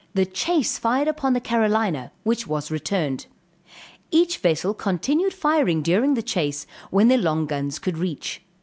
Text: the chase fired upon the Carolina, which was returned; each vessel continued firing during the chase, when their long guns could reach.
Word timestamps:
the 0.15 0.25
chase 0.25 0.79
fired 0.79 1.07
upon 1.07 1.33
the 1.33 1.39
Carolina, 1.39 2.11
which 2.23 2.47
was 2.47 2.71
returned; 2.71 3.27
each 4.09 4.39
vessel 4.39 4.73
continued 4.73 5.31
firing 5.31 5.83
during 5.83 6.15
the 6.15 6.23
chase, 6.23 6.65
when 6.89 7.07
their 7.07 7.19
long 7.19 7.45
guns 7.45 7.77
could 7.77 7.99
reach. 7.99 8.41